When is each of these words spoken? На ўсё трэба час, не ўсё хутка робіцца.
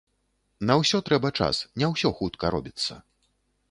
На 0.69 0.77
ўсё 0.81 0.97
трэба 1.11 1.33
час, 1.43 1.61
не 1.83 1.93
ўсё 1.93 2.15
хутка 2.23 2.55
робіцца. 2.57 2.93